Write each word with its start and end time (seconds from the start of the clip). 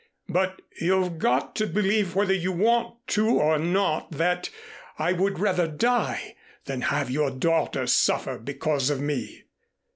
But 0.29 0.63
you've 0.79 1.19
got 1.19 1.55
to 1.57 1.67
believe 1.67 2.15
whether 2.15 2.33
you 2.33 2.51
want 2.51 2.95
to 3.09 3.27
or 3.39 3.59
not 3.59 4.09
that 4.13 4.49
I 4.97 5.13
would 5.13 5.37
rather 5.37 5.67
die 5.67 6.33
than 6.65 6.81
have 6.81 7.11
your 7.11 7.29
daughter 7.29 7.85
suffer 7.85 8.39
because 8.39 8.89
of 8.89 8.99
me." 8.99 9.43